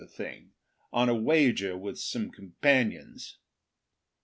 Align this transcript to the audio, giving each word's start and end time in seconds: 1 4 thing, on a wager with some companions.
1 0.01 0.07
4 0.09 0.15
thing, 0.17 0.51
on 0.91 1.09
a 1.09 1.13
wager 1.13 1.77
with 1.77 1.99
some 1.99 2.31
companions. 2.31 3.37